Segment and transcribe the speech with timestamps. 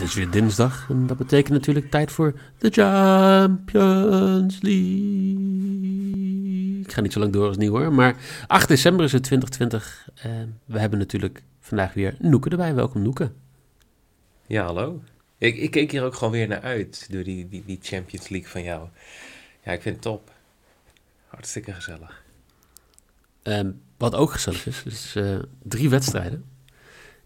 [0.00, 5.38] Het is weer dinsdag en dat betekent natuurlijk tijd voor de Champions League.
[6.80, 10.08] Ik ga niet zo lang door als nieuw hoor, maar 8 december is het 2020
[10.14, 12.74] en we hebben natuurlijk vandaag weer Noeke erbij.
[12.74, 13.32] Welkom Noeke.
[14.46, 15.02] Ja, hallo.
[15.38, 18.48] Ik, ik keek hier ook gewoon weer naar uit door die, die, die Champions League
[18.48, 18.88] van jou.
[19.64, 20.32] Ja, ik vind het top.
[21.26, 22.22] Hartstikke gezellig.
[23.42, 26.44] Ehm, wat ook gezellig is, is eh, drie wedstrijden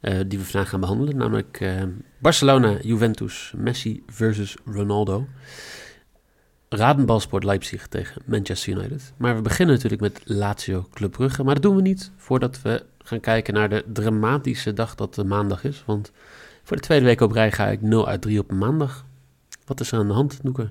[0.05, 1.17] eh, die we vandaag gaan behandelen.
[1.17, 1.83] Namelijk eh,
[2.19, 5.27] Barcelona, Juventus, Messi versus Ronaldo.
[6.69, 9.13] Radenbalsport Leipzig tegen Manchester United.
[9.17, 11.45] Maar we beginnen natuurlijk met Lazio Club Brugge.
[11.45, 15.25] Maar dat doen we niet voordat we gaan kijken naar de dramatische dag dat de
[15.25, 15.83] maandag is.
[15.87, 16.13] Want
[16.63, 19.05] voor de tweede week op rij ga ik 0 uit 3 op maandag.
[19.67, 20.71] Wat is er aan de hand, Noeke?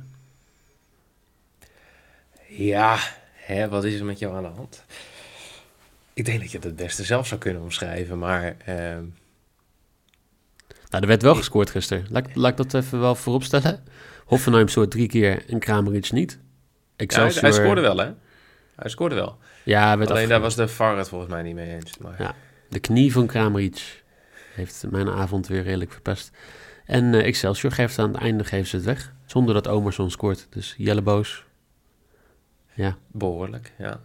[2.47, 2.97] Ja,
[3.34, 4.86] hè, wat is er met jou aan de hand?
[6.14, 8.56] Ik denk dat je het het beste zelf zou kunnen omschrijven, maar...
[8.66, 9.03] ehm,
[10.94, 12.06] Nou, er werd wel gescoord gisteren.
[12.10, 13.84] Laat, laat ik dat even wel vooropstellen.
[14.26, 16.40] Hoffenheim soort drie keer en Kramer iets niet.
[16.96, 18.12] ja, hij, scoorde wel, hè?
[18.76, 19.38] Hij scoorde wel.
[19.64, 21.98] Ja, Alleen daar was de VAR het volgens mij niet mee eens.
[21.98, 22.16] Maar...
[22.22, 22.36] Ja.
[22.70, 24.04] De knie van Kramaric
[24.54, 26.32] heeft mijn avond weer redelijk verpest.
[26.86, 29.14] En eh, Excelsior geeft aan het einde geven ze het weg.
[29.26, 30.48] Zonder dat Omerson scoort.
[30.50, 31.46] Dus Jelle boos.
[32.74, 32.98] Ja.
[33.12, 34.02] Behoorlijk, ja.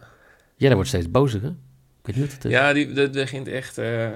[0.55, 1.47] Jelle wordt steeds bozer, hè?
[1.47, 1.55] Ik
[2.01, 2.51] weet niet wat het is.
[2.51, 4.09] Ja, die, dat begint echt eh,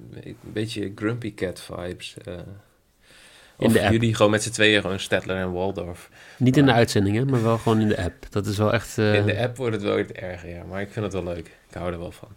[0.00, 2.16] een beetje Grumpy Cat vibes.
[2.24, 2.34] eh.
[3.58, 3.92] In de app.
[3.92, 6.10] jullie gewoon met z'n tweeën, gewoon Stedtler en Waldorf.
[6.38, 7.24] Niet in de uitzending, hè?
[7.24, 8.26] Maar wel gewoon in de app.
[8.30, 8.98] Dat is wel echt...
[8.98, 10.64] eh, In de app wordt het wel iets erger, ja.
[10.64, 11.46] Maar ik vind het wel leuk.
[11.68, 12.28] Ik hou er wel van.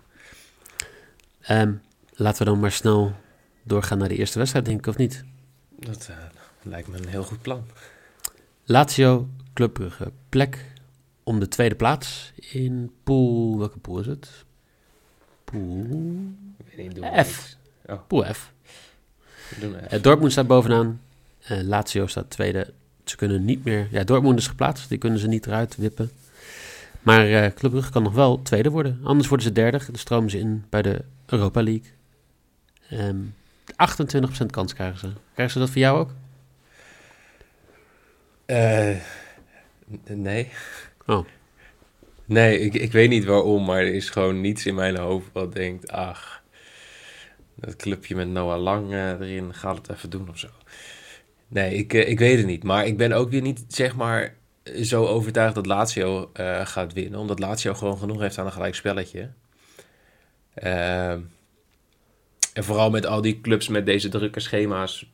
[1.42, 1.74] ehm,
[2.14, 3.14] laten we dan maar snel
[3.64, 5.24] doorgaan naar de eerste wedstrijd, denk ik, of niet?
[5.80, 6.16] Dat eh,
[6.62, 7.66] lijkt me een heel goed plan.
[8.64, 10.12] Lazio, Club Brugge.
[10.30, 10.66] Plek
[11.24, 13.58] om de tweede plaats in pool...
[13.60, 14.46] Welke pool is het?
[15.52, 15.88] Pool...
[16.68, 17.56] Ik weet niet, doen we F.
[17.88, 18.02] niks.
[18.10, 18.52] Oh, F.
[19.60, 19.92] doen F.
[19.92, 21.02] Eh, Dortmund staat bovenaan.
[21.44, 22.74] Eh, Lazio staat tweede.
[23.04, 23.88] Ze kunnen niet meer...
[23.92, 24.90] Ja, Dortmund is geplaatst.
[24.90, 26.12] Die kunnen ze niet eruit wippen.
[27.02, 29.00] Maar eh Club Brugge kan nog wel tweede worden.
[29.04, 29.78] Anders worden ze derde.
[29.86, 31.92] Dan stromen ze in bij de Europa League.
[32.90, 33.16] Ehm
[34.44, 35.10] 28% kans krijgen ze.
[35.34, 36.12] Krijgen ze dat voor jou ook?
[38.46, 38.96] Eh,
[40.10, 40.52] n- nee.
[41.06, 41.26] Oh.
[42.28, 45.54] Nee, ik, ik weet niet waarom, maar er is gewoon niets in mijn hoofd wat
[45.54, 46.44] denkt, ach,
[47.56, 50.48] dat clubje met Noah Lang erin, gaat het even doen of zo.
[51.48, 52.64] Nee, ik, eh, ik weet het niet.
[52.64, 54.36] Maar ik ben ook weer niet, zeg maar,
[54.82, 57.20] zo overtuigd dat Lazio eh, gaat winnen.
[57.20, 59.30] Omdat Lazio gewoon genoeg heeft aan een gelijk spelletje.
[60.54, 61.22] Ehm,
[62.54, 65.10] en vooral met al die clubs met deze drukke schema's,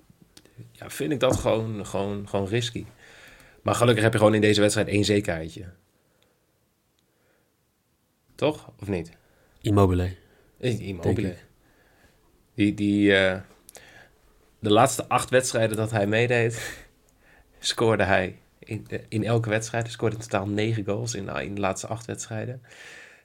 [0.72, 2.86] ja, vind ik dat gewoon, gewoon, gewoon risky.
[3.62, 5.66] Maar gelukkig heb je gewoon in deze wedstrijd één zekerheidje.
[8.36, 8.72] Toch?
[8.80, 9.12] Of niet?
[9.62, 10.16] Immobile.
[10.58, 11.36] Immobile.
[12.54, 13.40] Die, die, eh,
[14.60, 16.86] de laatste acht wedstrijden dat hij meedeed,
[17.60, 19.84] scoorde hij in, eh, in elke wedstrijd.
[19.84, 22.62] Hij scoorde in totaal negen goals in, in de laatste acht wedstrijden.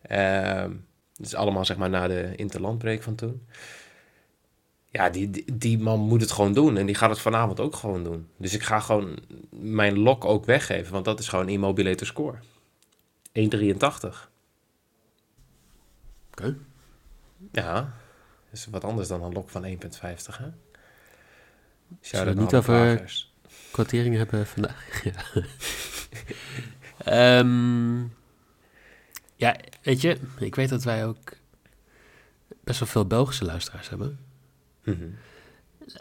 [0.03, 0.73] Ehm
[1.19, 3.47] dus allemaal zeg maar na de interlandbreak van toen.
[4.91, 6.77] Ja, die, die, die man moet het gewoon doen.
[6.77, 8.29] En die gaat het vanavond ook gewoon doen.
[8.37, 9.19] Dus ik ga gewoon
[9.51, 10.93] mijn lok ook weggeven.
[10.93, 12.39] Want dat is gewoon Immobile te score.
[13.33, 14.31] 1,83.
[16.39, 16.57] Oké.
[17.53, 17.75] Ja,
[18.51, 19.71] dat is wat anders dan een lok van 1,50,
[20.37, 20.49] hè?
[22.01, 23.23] Zullen we niet over-.
[23.71, 25.03] Kwarteringen hebben vandaag.
[25.05, 25.15] ja.
[27.05, 28.01] Ehm,
[29.37, 31.37] ja, weet je, ik weet dat wij ook
[32.65, 34.19] best wel veel Belgische luisteraars hebben.
[34.85, 35.09] Mhm.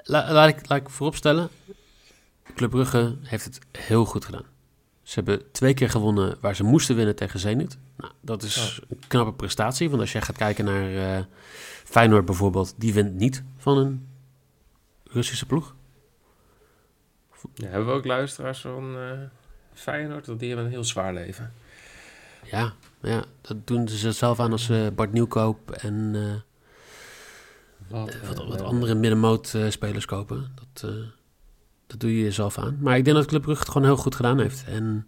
[0.04, 1.50] La- laat, ik, laat ik vooropstellen,
[2.56, 4.45] Club Brugge heeft het heel goed gedaan.
[5.07, 7.77] Ze hebben twee keer gewonnen waar ze moesten winnen tegen Zenit.
[7.98, 11.24] Nou, dat is een knappe prestatie, want als je gaat kijken naar eh,
[11.83, 14.07] Feyenoord bijvoorbeeld, die wint niet van een
[15.04, 15.75] Russische ploeg.
[17.54, 19.12] Ja, hebben we ook luisteraars van eh
[19.74, 20.27] Feyenoord?
[20.27, 21.53] Want die hebben een heel zwaar leven.
[22.44, 26.12] Ja, ja, dat doen ze zelf aan als eh, Bart Nieuwkoop en
[27.88, 30.51] Wat, wat, wat andere middenmoot spelers kopen.
[30.56, 30.92] Dat,
[31.88, 32.78] dat doe je jezelf aan.
[32.81, 34.63] Maar ik denk dat Club Brugge het gewoon heel goed gedaan heeft.
[34.68, 35.06] En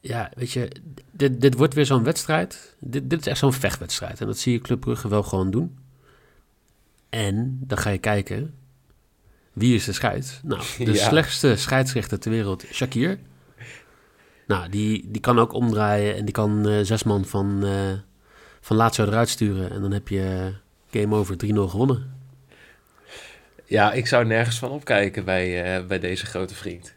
[0.00, 0.70] ja, weet je,
[1.10, 2.76] dit, dit wordt weer zo'n wedstrijd.
[2.80, 4.20] Dit, dit is echt zo'n vechtwedstrijd.
[4.20, 5.78] En dat zie je Club Brugge wel gewoon doen.
[7.08, 8.54] En dan ga je kijken,
[9.52, 10.40] wie is de scheids?
[10.42, 11.08] Nou, de Ja.
[11.08, 13.18] slechtste scheidsrechter ter wereld, Shakir.
[14.46, 17.92] Nou, die, die kan ook omdraaien en die kan eh, zes man van, eh
[18.60, 19.70] van Lazio eruit sturen.
[19.70, 20.52] En dan heb je
[20.90, 22.13] game over 3-0 gewonnen.
[23.74, 26.94] Ja, ik zou nergens van opkijken bij, eh, bij deze grote vriend.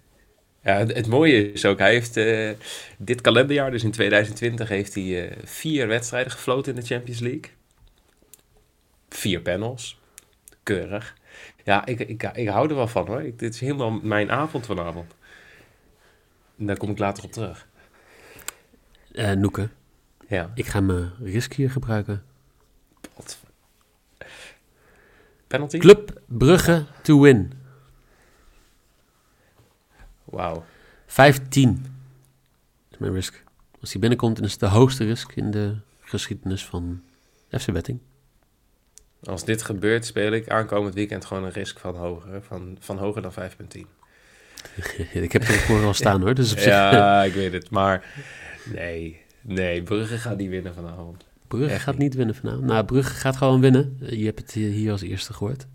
[0.62, 2.52] Ja, het, het mooie is ook, hij heeft eh,
[2.98, 7.52] dit kalenderjaar, dus in 2020, heeft hij eh, vier wedstrijden gefloten in de Champions League.
[9.10, 10.00] Vier panels.
[10.64, 11.16] Keurig.
[11.64, 13.22] Ja, ik, ik, ik hou er wel van hoor.
[13.22, 15.16] Ik, dit is helemaal mijn avond vanavond.
[16.58, 17.68] En daar kom ik later op terug.
[19.36, 19.70] Noeke,
[20.28, 20.52] Ja.
[20.56, 22.24] ik ga mijn risk hier gebruiken.
[23.16, 23.38] Wat-
[25.48, 25.78] Penalty?
[25.78, 27.52] Club Brugge to win.
[30.24, 30.66] Wauw.
[31.06, 31.86] 15
[32.92, 33.44] is mijn risk.
[33.82, 37.02] Als die binnenkomt, dan is het de hoogste risk in de geschiedenis van
[37.50, 38.00] FC Betting.
[39.24, 43.22] Als dit gebeurt, speel ik aankomend weekend gewoon een risk van hoger, van, van hoger
[43.22, 43.38] dan 5,10.
[45.14, 46.72] ik heb het voor al staan hoor, dus op zich...
[46.72, 47.70] Ja, ik weet het.
[47.70, 48.06] Maar
[48.74, 51.27] nee, nee, Brugge gaat niet winnen vanavond.
[51.48, 52.16] Brugge gaat niet.
[52.16, 52.64] winnen vanavond.
[52.66, 53.98] Nou, Brugge gaat gewoon winnen.
[54.02, 55.68] Eh, Je hebt het hier als eerste gehoord.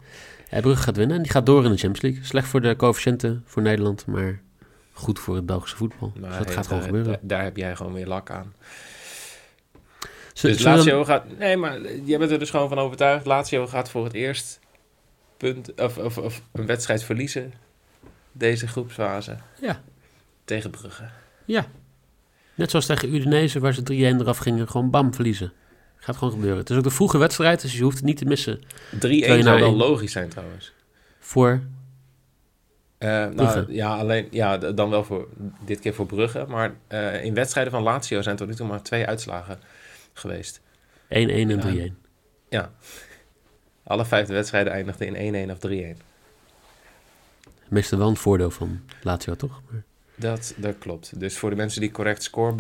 [0.51, 2.25] Ja, Brugge gaat winnen en die gaat door in de Champions League.
[2.25, 4.41] Slecht voor de coëfficiënten voor Nederland, maar
[4.93, 6.13] goed voor het Belgische voetbal.
[6.21, 7.11] Maar dus dat hey, gaat gewoon gebeuren.
[7.13, 8.53] Daar, daar heb jij gewoon weer lak aan.
[10.33, 11.39] Z- Dus Lazio gaat...
[11.39, 13.27] Nee, maar jij bent er dus gewoon van overtuigd.
[13.27, 14.61] Lazio gaat voor het eerst
[15.37, 17.53] punt, of, of, of een wedstrijd verliezen.
[18.33, 19.37] Deze groepsfase.
[19.61, 19.83] Ja.
[20.45, 21.05] Tegen Brugge.
[21.45, 21.67] Ja.
[22.55, 23.85] Net zoals tegen Udinese, waar ze 3-1
[24.21, 25.53] eraf gingen, gewoon bam, verliezen.
[26.04, 26.58] Gaat gewoon gebeuren.
[26.58, 28.60] Het is ook de vroege wedstrijd, dus je hoeft het niet te missen.
[28.60, 30.72] 3-1 Terwijl zou wel één- logisch zijn trouwens.
[31.20, 31.60] Voor,
[32.99, 35.28] Eh, nou, ja, alleen, ja, dan wel voor
[35.64, 36.44] dit keer voor Brugge.
[36.49, 39.58] Maar eh, in wedstrijden van Lazio zijn tot nu toe maar twee uitslagen
[40.12, 40.60] geweest.
[41.08, 41.90] 1-1 en Ja.
[42.50, 42.70] 3-1.
[43.84, 45.96] Alle vijf de wedstrijden eindigden in 1-1 of 3-1.
[47.69, 49.60] Meestal wel een voordeel van Lazio, toch?
[49.70, 49.82] Maar,
[50.14, 51.20] Dat, dat klopt.
[51.20, 52.52] Dus voor de mensen die correct score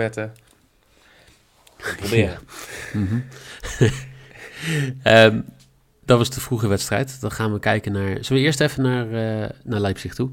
[1.96, 2.38] proberen.
[2.92, 3.18] Mhm.
[5.02, 5.40] Ehm,
[6.04, 7.20] dat was de vroege wedstrijd.
[7.20, 8.08] Dan gaan we kijken naar...
[8.08, 10.30] Zullen we eerst even naar, eh, naar Leipzig toe?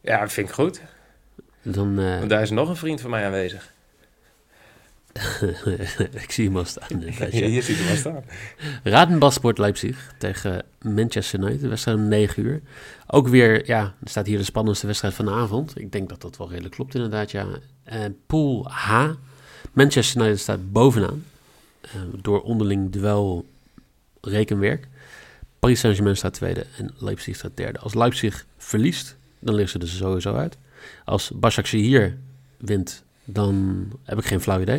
[0.00, 0.80] Ja, dat vind ik goed.
[1.62, 3.72] Dan, eh, Want daar is nog een vriend van mij aanwezig.
[6.24, 7.00] ik zie hem al staan.
[7.18, 7.26] ja.
[7.28, 8.24] Hier ziet hem wel staan.
[8.82, 11.60] Radenbasport Leipzig tegen Manchester United.
[11.60, 12.62] De wedstrijd om 9 uur.
[13.06, 15.78] Ook weer, ja, er staat hier de spannendste wedstrijd van de avond.
[15.80, 17.46] Ik denk dat dat wel redelijk klopt inderdaad, ja.
[17.84, 19.10] Eh, pool H.
[19.72, 21.24] Manchester United staat bovenaan.
[21.80, 21.90] eh,
[22.22, 23.46] door onderling duel
[24.20, 24.88] rekenwerk.
[25.58, 27.78] Paris Saint-Germain staat tweede en Leipzig staat derde.
[27.78, 30.56] Als Leipzig verliest, dan liggen ze er sowieso uit.
[31.04, 32.16] Als Başakşehir
[32.56, 34.78] wint, dan heb ik geen flauw idee.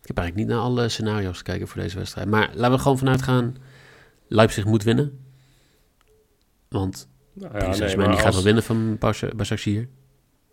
[0.00, 2.28] Ik heb eigenlijk niet naar alle scenario's te kijken voor deze wedstrijd.
[2.28, 3.56] Maar laten we er gewoon vanuit gaan.
[4.26, 5.18] Leipzig moet winnen.
[6.68, 9.88] Want Nou Paris ja, nee, die gaat wel winnen van Bas- Başakşehir.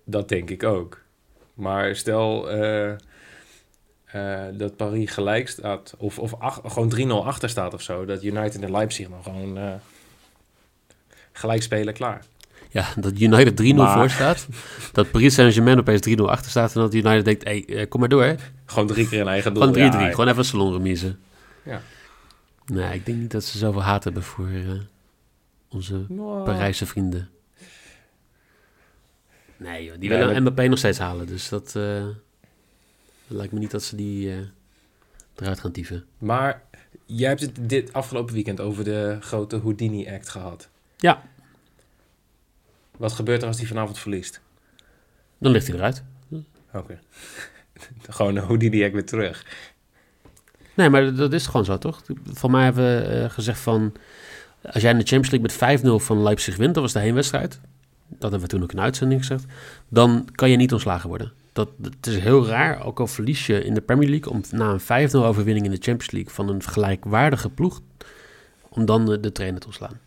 [0.06, 1.02] Dat denk ik ook.
[1.54, 2.96] Maar stel eh,
[4.18, 6.94] eh, dat Paris gelijk staat, of, of ach- gewoon
[7.24, 9.74] 3-0 achter staat of zo, dat United en Leipzig dan gewoon eh,
[11.32, 12.24] gelijk spelen klaar.
[12.70, 14.48] Ja, dat United 3-0 Maar- voor staat.
[14.94, 16.76] Dat Paris Saint-Germain opeens 3-0 achter staat.
[16.76, 18.24] En dat United denkt, hey, eh, kom maar door.
[18.24, 18.36] hè.
[18.66, 19.64] Gewoon drie keer een eigen doel.
[19.64, 20.00] Gewoon 3-3.
[20.00, 21.16] Ja, Gewoon even een salonremise.
[21.64, 21.82] Ja.
[22.66, 24.72] Nee, ik denk niet dat ze zoveel haat hebben voor eh,
[25.70, 27.30] onze Nou, Parijse vrienden.
[29.58, 31.28] Nee joh, die Nee, willen maar- Mbappé nog steeds halen.
[31.28, 32.04] Dus dat, eh,
[33.28, 34.38] lijkt me niet dat ze die eh,
[35.36, 36.06] eruit gaan dieven.
[36.18, 36.64] Maar
[37.06, 40.70] jij hebt het dit afgelopen weekend over de grote Houdini-act gehad.
[40.98, 41.22] Ja.
[42.98, 44.42] Wat gebeurt er als die vanavond verliest?
[45.38, 46.04] Dan ligt hij eruit.
[46.74, 47.00] Oké.
[48.10, 49.46] gewoon een Houdini-act weer terug.
[50.74, 52.04] Nee, maar dat is gewoon zo, toch?
[52.24, 53.94] Van mij hebben we eh, gezegd van...
[54.62, 57.60] Als jij in de Champions League met 5-0 van Leipzig wint, dat was de heenwedstrijd.
[58.08, 59.46] Dat hebben we toen ook in uitzending gezegd.
[59.88, 61.32] Dan kan je niet ontslagen worden.
[61.58, 64.32] Dat, het is heel raar, ook al verlies je in de Premier League...
[64.32, 67.82] om na een 5-0 overwinning in de Champions League van een gelijkwaardige ploeg...
[68.70, 70.00] om dan de, de trainer te ontslaan.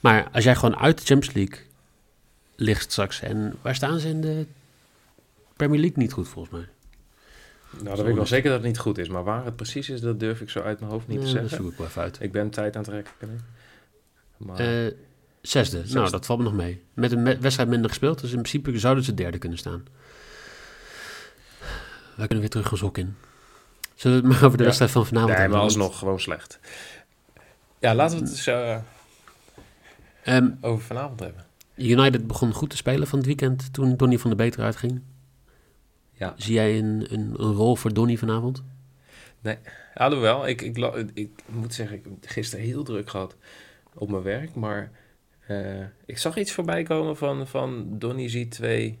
[0.00, 1.58] Maar als jij gewoon uit de Champions League
[2.56, 3.20] ligt straks...
[3.20, 4.46] en waar staan ze in de
[5.56, 6.68] Premier League niet goed, volgens mij?
[7.70, 9.08] Nou, dan weet ik wel zeker dat het niet goed is.
[9.08, 11.32] Maar waar het precies is, dat durf ik zo uit mijn hoofd niet te Nee,
[11.34, 11.58] dat zeggen.
[11.64, 12.18] zoek ik wel even uit.
[12.20, 13.12] Ik ben tijd aan het rekken.
[14.36, 14.92] Maar Eh,
[15.40, 15.82] zesde.
[15.88, 16.82] Nou, dat valt me nog mee.
[16.94, 19.84] Met een wedstrijd minder gespeeld, dus in principe zouden ze derde kunnen staan.
[22.18, 23.16] Wij kunnen weer terug gaan zoeken in.
[23.94, 25.58] Zullen we het maar over de wedstrijd van vanavond nee, hebben?
[25.58, 26.58] maar Want- alsnog gewoon slecht.
[27.78, 28.46] Ja, laten we het eens...
[30.22, 31.44] Ehm, over vanavond hebben.
[31.76, 35.02] United begon goed te spelen van het weekend toen Donny van de Beter uitging.
[36.12, 36.34] Ja.
[36.36, 38.62] Zie jij een, een, een rol voor Donny vanavond?
[39.94, 43.36] Alhoewel, ik, ik, la- ik moet zeggen, ik heb gisteren heel druk gehad
[43.94, 44.54] op mijn werk.
[44.54, 44.90] Maar
[45.46, 48.98] eh, ik zag iets voorbij komen van, van Donny ziet twee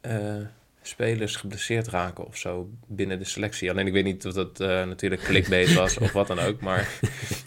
[0.00, 0.36] eh,
[0.82, 3.70] spelers geblesseerd raken of zo binnen de selectie.
[3.70, 6.60] Alleen ik weet niet of dat eh, natuurlijk clickbait was of wat dan ook.
[6.60, 6.88] Maar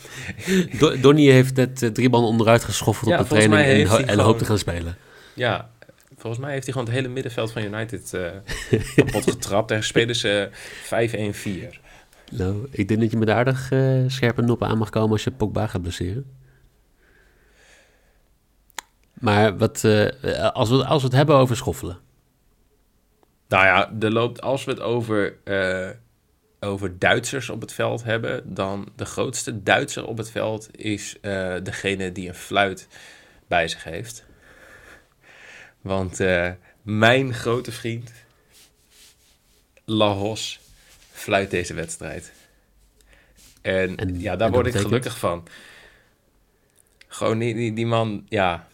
[0.80, 3.94] Do- Donny heeft net eh, drie man onderuit geschoffeld Ja, op de training en, ho-
[3.96, 4.98] hij en gewoon- hoopt te gaan spelen.
[5.34, 5.70] ja,
[6.18, 8.32] volgens mij heeft hij gewoon het hele middenveld van United eh
[8.96, 9.72] kapot getrapt.
[9.72, 10.50] En spelen ze
[11.74, 11.80] 5-1-4.
[12.32, 13.72] Nou, ik denk dat je met aardig
[14.08, 16.26] scherpe noppen aan mag komen als je Pogba gaat blesseren.
[19.14, 19.84] Maar wat,
[20.54, 21.98] als, we, als we het hebben over schoffelen.
[23.48, 25.90] Nou ja, er loopt, als we het over, eh,
[26.60, 31.56] over Duitsers op het veld hebben, dan de grootste Duitser op het veld is eh,
[31.64, 32.88] degene die een fluit
[33.48, 34.26] bij zich heeft.
[35.82, 38.12] Want eh, mijn grote vriend,
[39.86, 40.60] Lahos,
[41.12, 42.32] fluit deze wedstrijd.
[43.62, 44.88] En, En- ja, daar word ik betekent?
[44.88, 45.48] gelukkig van.
[47.08, 48.68] Gewoon die, die, die man, ja,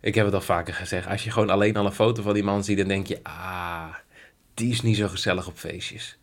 [0.00, 1.06] ik heb het al vaker gezegd.
[1.06, 3.18] Als je gewoon alleen al een foto van die man ziet, dan denk je...
[3.22, 3.94] Ah,
[4.54, 6.18] die is niet zo gezellig op feestjes.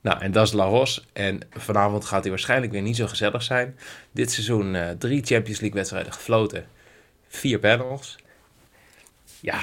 [0.00, 1.06] Nou, en dat is Laros.
[1.12, 3.78] En vanavond gaat hij waarschijnlijk weer niet zo gezellig zijn.
[4.12, 6.66] Dit seizoen eh, drie Champions League wedstrijden gefloten.
[7.28, 8.16] Vier panels.
[9.40, 9.60] Ja.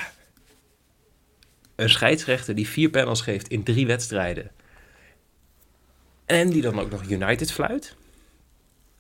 [1.76, 4.52] Een scheidsrechter die vier panels geeft in drie wedstrijden.
[6.26, 7.96] En die dan ook nog United fluit.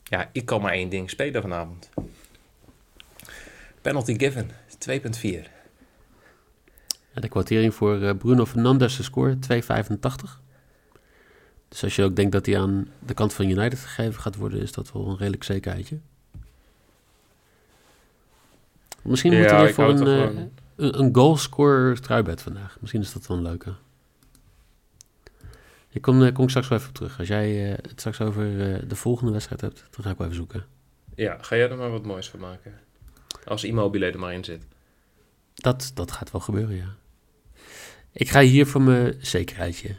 [0.04, 1.90] Ja, ik kan maar één ding spelen vanavond.
[3.86, 5.50] Penalty given, 2.4.
[7.12, 10.42] Ja, de kwartering voor eh, Bruno Fernandes de score 2,85.
[11.68, 14.62] Dus als je ook denkt dat hij aan de kant van United gegeven gaat worden,
[14.62, 16.00] is dat wel een redelijk zekerheidje.
[19.02, 20.44] Misschien Ja, moeten we voor een, eh,
[20.76, 22.78] een, een goalscorer struibed vandaag.
[22.80, 23.74] Misschien is dat wel een leuke.
[25.96, 27.20] Ik kom, eh, kom ik straks wel even op terug.
[27.20, 30.28] Als jij eh, het straks over eh, de volgende wedstrijd hebt, dan ga ik wel
[30.28, 30.66] even zoeken.
[31.16, 32.74] Ja, ga jij er maar wat moois van maken.
[33.46, 34.66] Als Immobile er maar in zit.
[35.54, 36.96] Dat, dat gaat wel gebeuren, ja.
[38.12, 39.96] Ik ga hier voor mijn zekerheidje.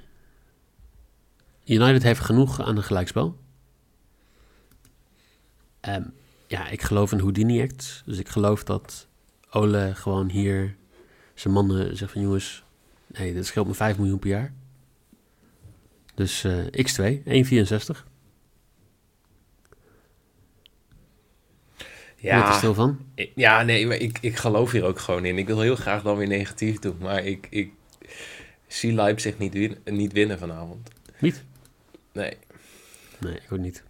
[1.64, 3.38] United heeft genoeg aan een gelijkspel.
[5.81, 6.02] Ehm,
[6.47, 8.02] ja, ik geloof in Houdini Act.
[8.07, 9.07] Dus ik geloof dat
[9.50, 10.76] Ole gewoon hier
[11.35, 12.21] zijn mannen zegt van...
[12.21, 12.64] jongens,
[13.07, 14.52] nee, dit scheelt me 5 miljoen per jaar.
[16.14, 18.05] Dus eh, x2, 1,64.
[22.26, 22.42] Ja.
[22.42, 22.99] Is er stil van?
[23.14, 25.38] ik- ja, nee, maar ik, ik geloof hier ook gewoon in.
[25.38, 26.97] Ik wil heel graag dan weer negatief doen.
[27.00, 27.73] Maar ik, ik
[28.66, 30.88] zie Leipzig niet, win, niet winnen vanavond.
[31.21, 31.45] Niet?
[32.12, 32.37] Nee.
[33.21, 33.83] Nee, ik ook niet.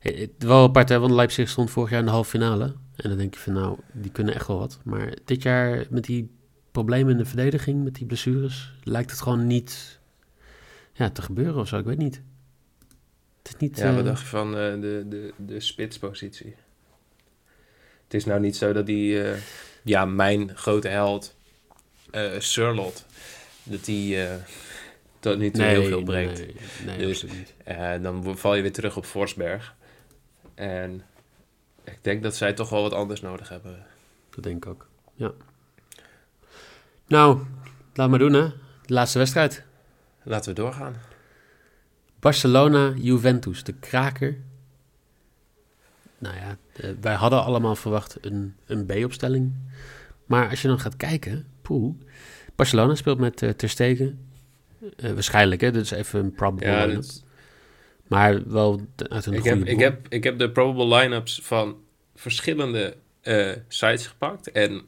[0.00, 2.64] Eh, Het wel apart, hè, want Leipzig stond vorig jaar in de halve finale.
[2.96, 4.78] En dan denk je van, nou, die kunnen echt wel wat.
[4.84, 6.30] Maar dit jaar met die
[6.72, 10.00] problemen in de verdediging, met die blessures, lijkt het gewoon niet
[10.92, 11.78] ja, te gebeuren of zo.
[11.78, 12.22] Ik weet niet.
[13.42, 13.78] Het is niet...
[13.78, 16.54] Ja, eh, wat dacht je van eh, de, de, de spitspositie?
[18.14, 19.38] Het is nou niet zo dat die, eh,
[19.82, 21.34] ja, mijn grote held,
[22.38, 23.06] Surlot,
[23.62, 24.34] dat die eh,
[25.20, 26.38] tot nu toe heel veel brengt.
[26.38, 26.56] Nee,
[26.86, 27.24] nee Dus-
[28.02, 29.74] dan val je weer terug op Forsberg.
[30.54, 31.02] En
[31.84, 33.86] ik denk dat zij toch wel wat anders nodig hebben.
[34.30, 35.32] Dat denk ik ook, ja.
[37.06, 37.40] Nou,
[37.94, 38.48] laat maar doen, hè.
[38.86, 39.62] De laatste wedstrijd.
[40.22, 40.96] Laten we doorgaan.
[42.20, 44.38] Barcelona-Juventus, de kraker.
[46.18, 46.56] Nou ja,
[47.00, 49.52] wij hadden allemaal verwacht een, een B-opstelling.
[50.26, 51.94] Maar als je dan gaat kijken, poeh.
[52.54, 54.28] Barcelona speelt met eh Ter Stegen.
[54.96, 55.70] Eh, waarschijnlijk, hè.
[55.70, 57.02] Dit is even een probable Ja, line-up.
[57.02, 57.22] dit-
[58.08, 61.76] Maar wel uit een ik, goede heb, ik, heb, ik heb de probable line-ups van
[62.14, 64.52] verschillende eh, sites gepakt.
[64.52, 64.82] En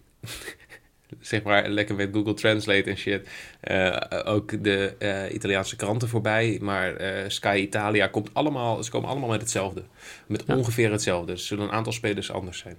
[1.21, 3.29] zeg maar lekker met Google Translate en shit.
[3.61, 6.59] eh, ook de eh, Italiaanse kranten voorbij.
[6.63, 9.83] Maar eh, Sky Italia komt allemaal, ze komen allemaal met hetzelfde.
[10.27, 10.57] Met Ja.
[10.57, 11.33] ongeveer hetzelfde.
[11.33, 12.77] Er zullen een aantal spelers anders zijn.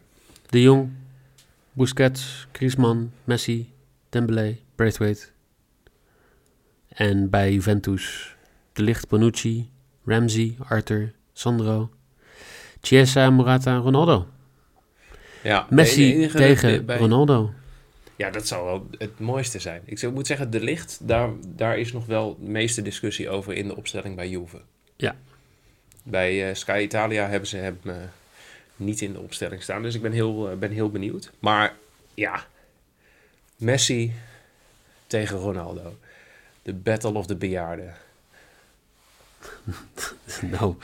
[0.49, 0.89] De Jong,
[1.71, 3.71] Busquets, Griezmann, Messi,
[4.09, 5.25] Dembele, Braithwaite.
[6.87, 8.35] En bij Juventus
[8.73, 9.69] De Ligt, Bonucci,
[10.05, 11.89] Ramsey, Arthur, Sandro,
[12.81, 14.27] Chiesa, Morata, Ronaldo.
[15.43, 17.53] Ja, Messi enige- tegen bij- Ronaldo.
[18.17, 19.81] Ja, dat zou wel het mooiste zijn.
[19.85, 23.53] Ik zou- moet zeggen, de licht, daar, daar is nog wel de meeste discussie over
[23.53, 24.61] in de opstelling bij Juve.
[24.95, 25.15] Ja.
[26.03, 27.95] Bij eh, Sky Italia hebben ze hem eh,
[28.75, 29.81] niet in de opstelling staan.
[29.81, 31.31] Dus ik ben heel, eh, ben heel benieuwd.
[31.39, 31.73] Maar
[32.13, 32.45] ja,
[33.57, 34.13] Messi
[35.07, 35.97] tegen Ronaldo.
[36.61, 37.93] De battle of the bejaarden.
[40.51, 40.75] nou,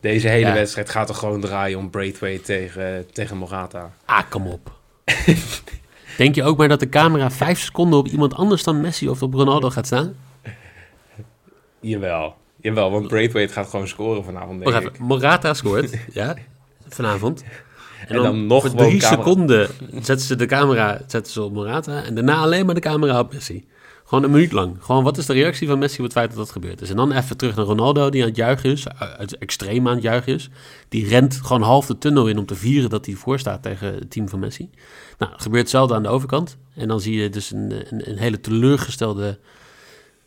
[0.00, 0.52] Deze hele Ja.
[0.54, 3.92] wedstrijd gaat toch gewoon draaien om Braithwaite tegen, tegen Morata.
[4.04, 4.76] Ah, kom op.
[6.18, 9.22] Denk je ook maar dat de camera vijf seconden op iemand anders dan Messi of
[9.22, 10.14] op Ronaldo gaat staan?
[11.80, 12.34] Jawel.
[12.60, 14.98] Jawel, want Braithwaite gaat gewoon scoren vanavond, denk ik.
[14.98, 16.36] Morata scoort, ja,
[16.88, 17.44] vanavond.
[18.06, 19.08] En, En dan nog voor drie camera.
[19.08, 23.18] seconden zetten ze de camera zetten ze op Morata en daarna alleen maar de camera
[23.20, 23.66] op Messi.
[24.08, 24.76] Gewoon een minuut lang.
[24.80, 26.90] Gewoon wat is de reactie van Messi op het feit dat dat gebeurd is.
[26.90, 28.86] En dan even terug naar Ronaldo die aan het juichen is,
[29.38, 30.48] extreem aan het juichen is.
[30.88, 33.94] Die rent gewoon half de tunnel in om te vieren dat hij voor staat tegen
[33.94, 34.70] het team van Messi.
[35.18, 36.56] Nou, het gebeurt hetzelfde aan de overkant.
[36.74, 39.38] En dan zie je dus een, een, een hele teleurgestelde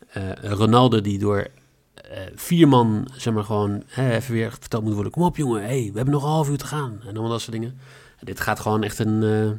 [0.08, 1.48] eh, Ronaldo die door
[1.96, 5.12] eh, vier man, zeg maar gewoon, hè, even weer verteld moet worden.
[5.12, 7.00] Kom op jongen, hey, we hebben nog een half uur te gaan.
[7.02, 7.80] En allemaal dat soort dingen.
[8.18, 9.24] En dit gaat gewoon echt een...
[9.24, 9.52] eh,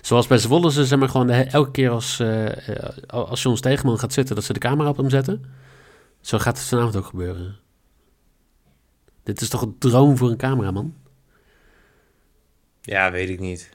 [0.00, 2.46] zoals bij Zwolle ze, zeg maar gewoon de, elke keer als, eh,
[3.06, 5.44] als John Stegeman gaat zitten, dat ze de camera op hem zetten.
[6.20, 7.56] Zo gaat het vanavond ook gebeuren.
[9.22, 10.94] Dit is toch een droom voor een cameraman?
[12.80, 13.70] Ja, weet ik niet.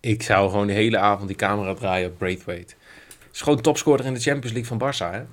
[0.00, 2.74] Ik zou gewoon de hele avond die camera draaien op Braithwaite.
[3.32, 5.24] Is gewoon topscorer in de Champions League van Barça, hè?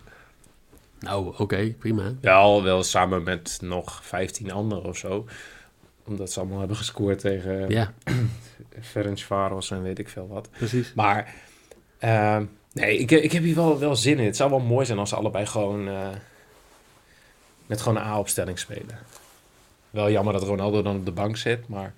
[0.99, 2.13] Nou, oké, prima.
[2.21, 5.25] Wel, wel samen met nog 15 anderen of zo.
[6.07, 7.93] Omdat ze allemaal hebben gescoord tegen Ja,
[8.81, 10.49] Ferencvaros en weet ik veel wat.
[10.51, 10.93] precies.
[10.93, 11.33] Maar
[11.97, 14.25] ehm, nee, ik, ik heb hier wel, wel zin in.
[14.25, 16.07] Het zou wel mooi zijn als ze allebei gewoon eh,
[17.65, 18.99] met gewoon een A-opstelling spelen.
[19.89, 21.93] Wel jammer dat Ronaldo dan op de bank zit, maar...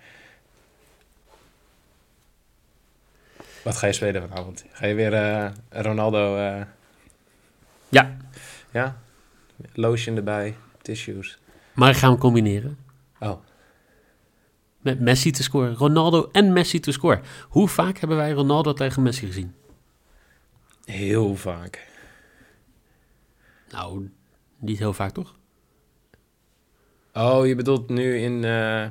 [3.63, 4.65] Wat ga je spelen vanavond?
[4.71, 6.37] Ga je weer eh, Ronaldo...
[6.37, 6.61] eh,
[7.89, 8.17] Ja,
[8.71, 8.97] ja?
[9.73, 11.39] Lotion erbij, tissues.
[11.73, 12.77] maar ik ga hem combineren.
[13.19, 13.39] Oh,
[14.87, 15.73] Met Messi te scoren.
[15.75, 17.21] Ronaldo en Messi te scoren.
[17.49, 19.53] Hoe vaak hebben wij Ronaldo tegen Messi gezien?
[20.85, 21.87] heel vaak.
[23.71, 24.09] Nou,
[24.59, 25.35] niet heel vaak toch?
[27.13, 28.43] Oh, je bedoelt nu in...
[28.43, 28.85] eh,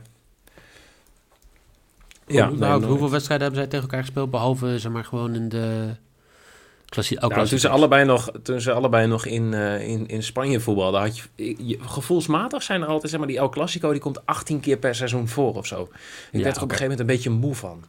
[2.26, 4.31] Ja, nou, hoeveel wedstrijden hebben zij tegen elkaar gespeeld?
[4.31, 5.97] Behalve, zeg maar, gewoon in de
[7.04, 7.21] klassie.
[7.21, 11.00] Nou, toen, ze allebei nog, toen ze allebei nog in, eh, in, in Spanje voetbalden,
[11.00, 14.61] had je, je- gevoelsmatig zijn er altijd, zeg maar, die El Clasico, die komt 18
[14.61, 15.82] keer per seizoen voor of zo.
[15.82, 15.89] Ik
[16.39, 17.85] Ja, werd er op een gegeven moment een beetje moe van.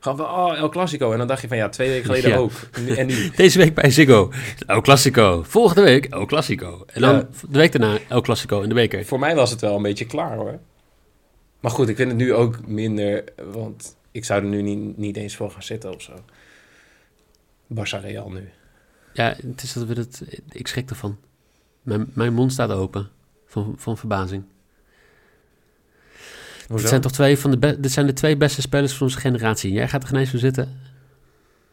[0.00, 1.12] Gewoon van, oh, El Clasico.
[1.12, 2.36] En dan dacht je van, ja, twee weken geleden Ja.
[2.36, 2.50] ook.
[2.72, 3.30] En nu- En nu.
[3.36, 4.30] Deze week bij Ziggo.
[4.66, 5.42] El Clasico.
[5.46, 6.84] Volgende week El Clasico.
[6.86, 7.28] En dan Ja.
[7.48, 9.04] de week daarna El Clasico in de beker.
[9.04, 10.58] Voor mij was het wel een beetje klaar, hoor.
[11.60, 15.16] Maar goed, ik vind het nu ook minder, want ik zou er nu niet, niet
[15.16, 16.12] eens voor gaan zitten of zo.
[17.74, 18.48] Barça Real nu.
[19.12, 20.22] Ja, het is dat we het.
[20.50, 21.18] Ik schrik ervan.
[21.82, 23.08] Mijn, mijn mond staat open
[23.46, 24.44] van, van verbazing.
[26.66, 26.80] Hoezo?
[26.82, 29.18] Dit zijn toch twee van de be- dit zijn de twee beste spelers van onze
[29.20, 29.72] generatie.
[29.72, 30.80] Jij gaat er geen eens voor zitten.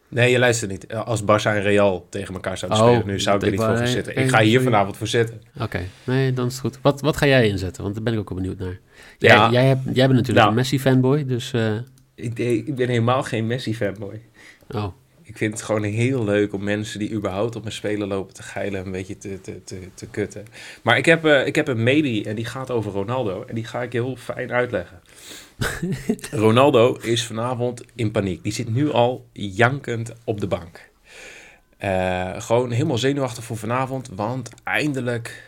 [0.08, 0.94] Nee, je luistert niet.
[0.94, 3.76] Als Barça en Real tegen elkaar zouden Oh, spelen, nu zou ik er niet voor
[3.78, 4.18] gaan zitten.
[4.18, 5.42] Ik ga hier vanavond voor zitten.
[5.60, 6.80] Oké, nee, dan is het goed.
[6.82, 7.84] Wat, wat ga jij inzetten?
[7.84, 8.80] Want daar ben ik ook wel benieuwd naar.
[9.18, 9.52] Jij, Ja.
[9.52, 10.50] jij, hebt, jij bent natuurlijk Nou.
[10.50, 11.54] een Messi-fanboy, dus...
[11.54, 11.76] eh,
[12.16, 14.22] Ik, ik ben helemaal geen Messi-fanboy.
[14.70, 14.88] oh,
[15.28, 18.44] Ik vind het gewoon heel leuk om mensen die überhaupt op mijn spelen lopen te
[18.44, 20.46] geilen een beetje te, te, te, te kutten.
[20.82, 23.44] Maar ik heb, eh, ik heb een maybe en die gaat over Ronaldo.
[23.48, 25.00] En die ga ik heel fijn uitleggen.
[26.46, 28.44] Ronaldo is vanavond in paniek.
[28.44, 30.90] Die zit nu al jankend op de bank.
[31.78, 34.10] Eh, gewoon helemaal zenuwachtig voor vanavond.
[34.16, 35.44] Want eindelijk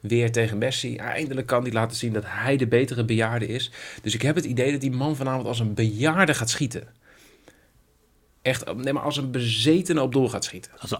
[0.00, 0.96] weer tegen Messi.
[0.96, 3.70] Eindelijk kan hij laten zien dat hij de betere bejaarde is.
[4.02, 6.98] Dus ik heb het idee dat die man vanavond als een bejaarde gaat schieten.
[8.42, 10.70] Echt, nee, maar als een bezetene op doel gaat schieten.
[10.78, 10.90] als,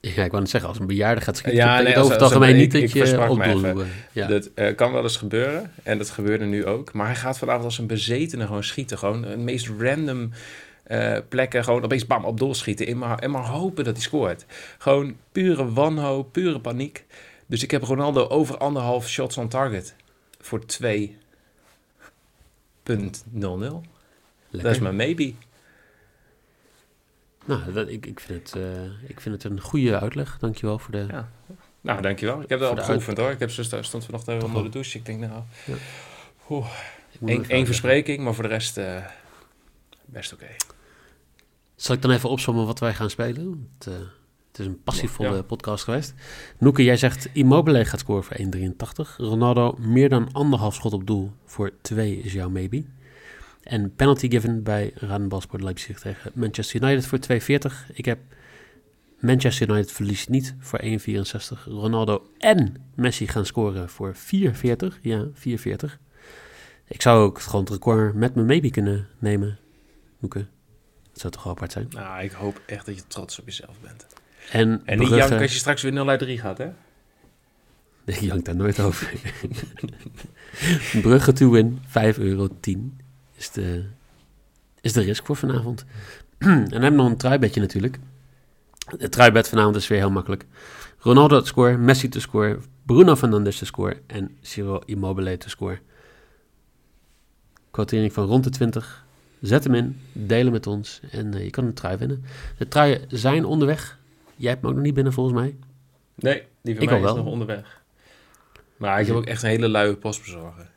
[0.00, 2.20] ja, ik wou net zeggen, als een bejaarde gaat schieten, Ja, nee, het over het
[2.20, 2.94] een- algemeen niet ik- dat ik je
[3.28, 3.80] op doel...
[3.80, 4.26] eh, ja.
[4.26, 5.72] Dat eh, kan wel eens gebeuren.
[5.82, 6.92] En dat gebeurde nu ook.
[6.92, 8.98] Maar hij gaat vanavond als een bezetene gewoon schieten.
[8.98, 10.30] Gewoon de meest random
[10.82, 11.64] eh, plekken.
[11.64, 12.86] Gewoon opeens bam op doel schieten.
[12.86, 14.44] En maar, en maar hopen dat hij scoort.
[14.78, 17.04] Gewoon pure wanhoop, pure paniek.
[17.46, 19.94] Dus ik heb Ronaldo over anderhalf shots on target.
[20.40, 20.88] Voor 2.00.
[24.50, 25.32] Dat is mijn maybe.
[27.58, 30.38] Nou, dat, ik, ik, vind het, eh, ik vind het een goede uitleg.
[30.38, 31.06] Dankjewel voor de...
[31.10, 31.28] Ja.
[31.80, 32.42] Nou, dankjewel.
[32.42, 33.30] Ik heb Voor al geoefend hoor.
[33.30, 34.98] Ik heb zo stond vanochtend even onder de douche.
[34.98, 35.74] Ik denk nou, Ja.
[36.50, 36.66] oeh,
[37.48, 39.04] één, verspreking, maar voor de rest eh,
[40.04, 40.46] best oké.
[41.76, 43.70] Zal ik dan even opzommen wat wij gaan spelen?
[43.78, 43.94] Het, eh,
[44.50, 45.42] het is een passievolle Ja.
[45.42, 46.14] podcast geweest.
[46.58, 49.16] Noeke, jij zegt Immobile gaat scoren voor 1,83.
[49.16, 52.84] Ronaldo meer dan anderhalf schot op doel voor 2 is jouw maybe.
[53.62, 57.92] En penalty given bij Radenbalsport Leipzig tegen Manchester United voor 2,40.
[57.92, 58.18] Ik heb
[59.18, 61.64] Manchester United verliest niet voor 1,64.
[61.64, 64.20] Ronaldo en Messi gaan scoren voor 4,40.
[65.00, 65.32] Ja, 4,40.
[66.86, 69.58] Ik zou ook gewoon het record met mijn maybe kunnen nemen,
[70.18, 70.46] Noeke.
[71.10, 71.86] Dat zou toch wel apart zijn.
[71.90, 74.06] Nou, ik hoop echt dat je trots op jezelf bent.
[74.50, 76.70] En, En niet janken als je straks weer 0 uit 3 gaat, hè?
[78.04, 79.12] Ik jank daar nooit over.
[81.02, 83.00] Brugge to win, 5 euro 10
[83.40, 83.84] is de,
[84.80, 85.84] is de risk voor vanavond.
[86.38, 87.98] en dan hebben we nog een truibedje natuurlijk.
[88.98, 90.44] De truibed vanavond is weer heel makkelijk.
[90.98, 95.78] Ronaldo te score, Messi te score, Bruno Fernandes te score en Ciro Immobile te score.
[97.70, 99.04] Quotering van rond de 20.
[99.40, 102.24] Zet hem in, delen met ons en uh, je kan een trui winnen.
[102.58, 103.98] De truien zijn onderweg.
[104.36, 105.56] Jij hebt hem ook nog niet binnen volgens mij.
[106.14, 107.16] Nee, die van Ik mij is wel.
[107.16, 107.82] nog onderweg.
[108.76, 110.70] Maar ik heb ook echt een hele luie postbezorger.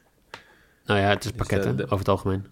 [0.86, 2.45] Nou ja, het is Dus pakketten de- over het algemeen.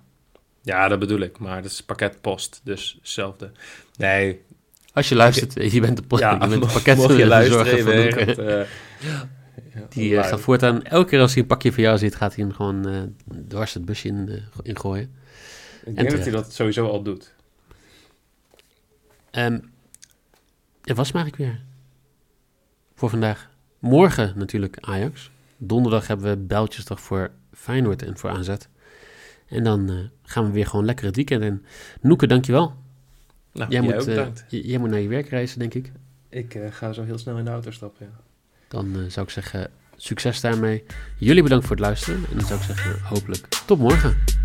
[0.62, 1.40] Ja, dat bedoel ik.
[1.40, 3.52] Maar dat is pakketpost, dus hetzelfde.
[3.98, 4.42] Nee,
[4.94, 7.84] Als je luistert, je bent de, ja, je bent de mocht- pakketten mocht je luisteren,
[7.84, 8.62] van echt, eh,
[9.90, 10.30] Die eh, lui.
[10.30, 12.88] gaat voortaan, elke keer als hij een pakje van jou ziet, gaat hij hem gewoon
[12.90, 13.02] eh,
[13.48, 15.16] dwars het busje in, eh, in gooien.
[15.86, 17.34] Ik denk dat hij dat sowieso al doet.
[19.32, 19.60] Ehm
[20.82, 21.62] het was maar ik weer.
[22.96, 23.50] Voor vandaag.
[23.80, 25.32] Morgen natuurlijk Ajax.
[25.58, 28.50] Donderdag hebben we Bijltjesdag voor Feyenoord en voor AZ.
[29.52, 31.66] En dan eh, gaan we weer gewoon lekker het weekend in.
[32.02, 32.74] Noeke, dankjewel.
[33.54, 35.92] Nou, Jij jij, moet, jij moet naar je werk reizen, denk ik.
[36.30, 38.20] Ik eh, ga zo heel snel in de auto stappen, ja.
[38.68, 40.84] Dan eh, zou ik zeggen, succes daarmee.
[41.18, 42.24] Jullie bedankt voor het luisteren.
[42.32, 44.41] En dan zou ik zeggen, hopelijk tot morgen.